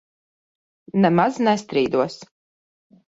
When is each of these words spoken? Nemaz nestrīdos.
Nemaz 1.05 1.37
nestrīdos. 1.49 2.19